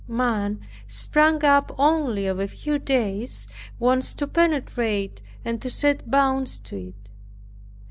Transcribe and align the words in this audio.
Man, 0.07 0.61
sprung 0.87 1.45
up 1.45 1.75
only 1.77 2.25
of 2.25 2.39
a 2.39 2.47
few 2.47 2.79
days, 2.79 3.47
wants 3.77 4.15
to 4.15 4.25
penetrate, 4.25 5.21
and 5.45 5.61
to 5.61 5.69
set 5.69 6.09
bounds 6.09 6.57
to 6.57 6.75
it. 6.87 7.09